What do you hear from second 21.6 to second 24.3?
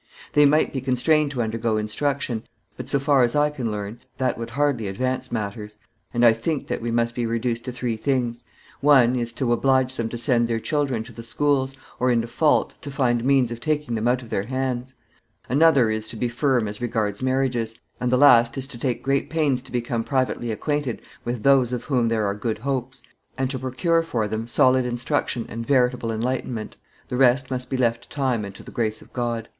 of whom there are good hopes, and to procure for